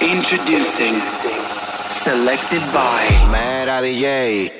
[0.00, 1.00] Introducing
[1.88, 4.52] Selected by Mera DJ,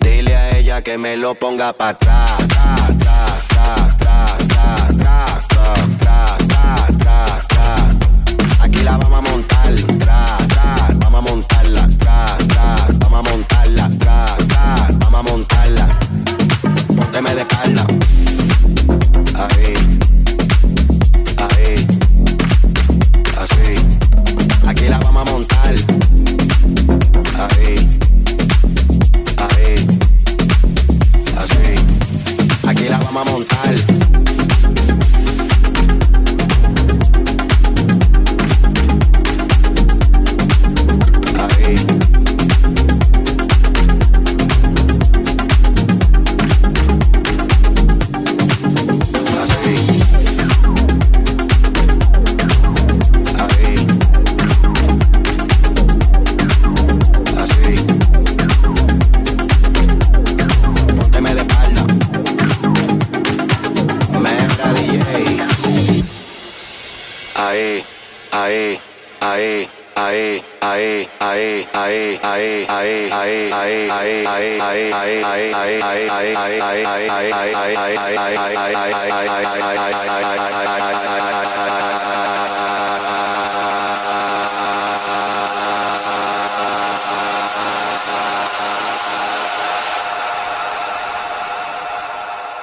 [0.00, 3.07] dile a ella que me lo ponga para atrás.
[17.18, 17.57] Pónteme de espalda.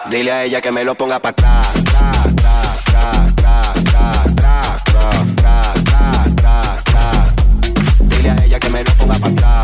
[0.09, 2.44] Dile a ella que me lo ponga para atrás.
[9.25, 9.54] Para atrás.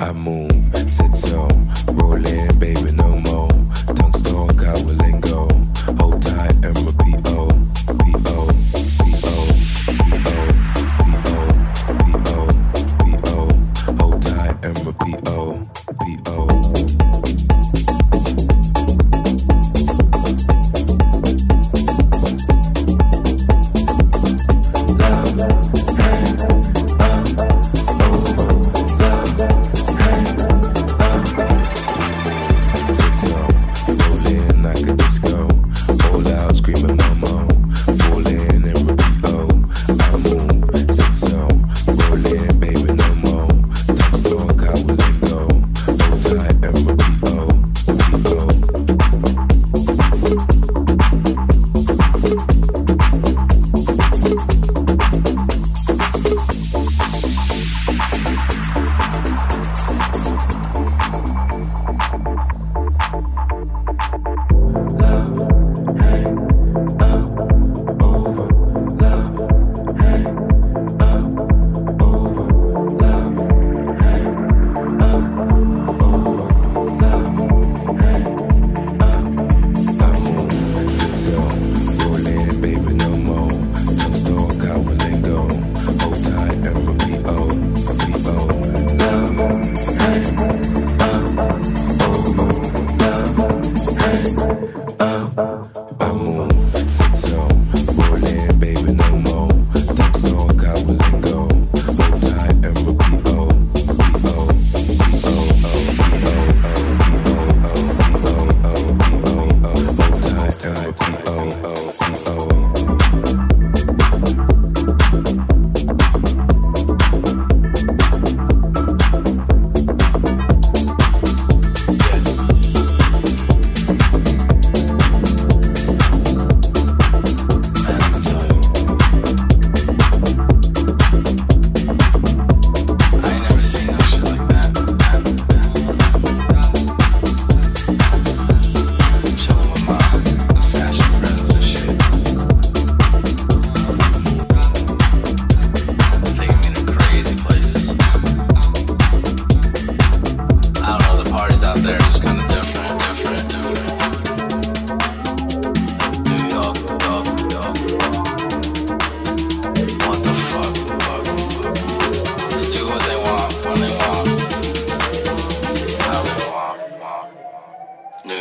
[0.00, 0.50] I move,
[0.90, 1.48] sit so,
[1.86, 3.48] rolling, baby, no more.
[3.94, 5.07] Tongue stalk, I will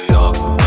[0.06, 0.67] New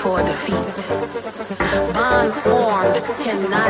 [0.00, 0.54] For defeat.
[1.92, 3.69] Bonds formed cannot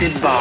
[0.00, 0.39] Selected by.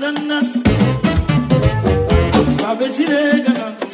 [0.00, 0.40] ganana,
[2.98, 3.06] you
[3.44, 3.89] ganana.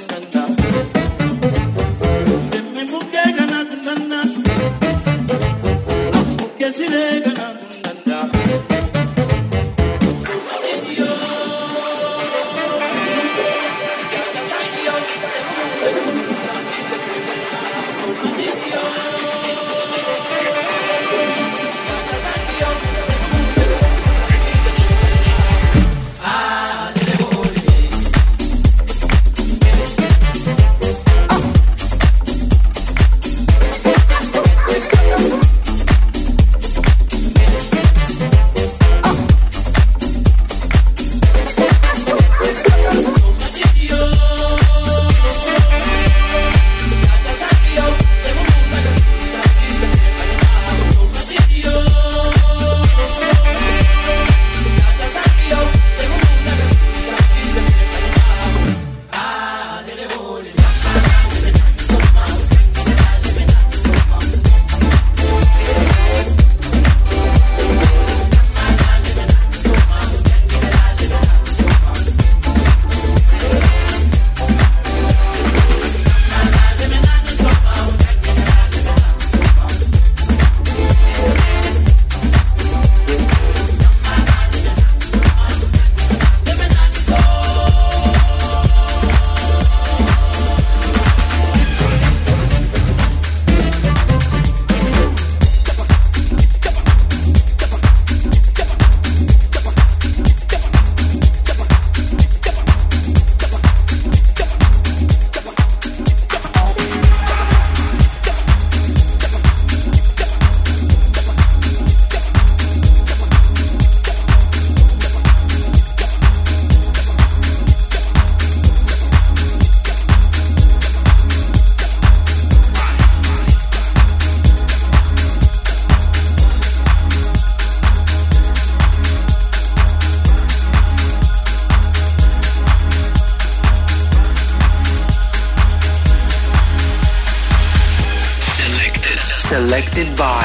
[139.98, 140.35] in bar.